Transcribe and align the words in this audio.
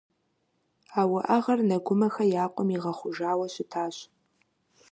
А 0.99 1.01
уӀэгъэр 1.11 1.59
Нэгумэхэ 1.69 2.23
я 2.43 2.45
къуэм 2.53 2.69
игъэхъужауэ 2.75 3.47
щытащ. 3.53 3.95